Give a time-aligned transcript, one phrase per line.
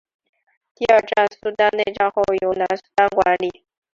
[0.73, 1.07] 第二次
[1.39, 3.63] 苏丹内战后由南苏丹管理。